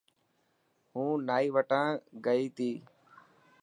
هون 0.93 1.11
نائي 1.27 1.47
وٽا 1.55 1.83
گي 2.25 2.45
تو. 2.55 2.69